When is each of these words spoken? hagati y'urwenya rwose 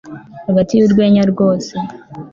hagati 0.47 0.73
y'urwenya 0.75 1.21
rwose 1.31 1.73